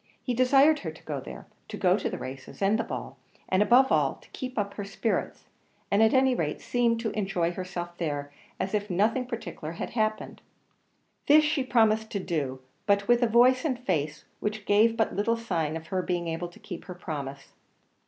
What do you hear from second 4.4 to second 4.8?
up